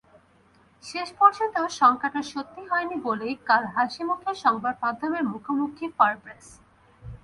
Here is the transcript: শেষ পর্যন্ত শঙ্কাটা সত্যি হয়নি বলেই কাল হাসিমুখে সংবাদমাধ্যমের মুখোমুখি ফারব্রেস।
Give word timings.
শেষ 0.83 1.09
পর্যন্ত 1.19 1.55
শঙ্কাটা 1.79 2.21
সত্যি 2.31 2.61
হয়নি 2.71 2.97
বলেই 3.07 3.35
কাল 3.49 3.63
হাসিমুখে 3.75 4.31
সংবাদমাধ্যমের 4.43 5.23
মুখোমুখি 5.31 5.85
ফারব্রেস। 5.97 6.47